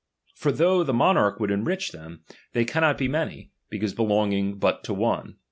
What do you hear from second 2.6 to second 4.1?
can not be many, because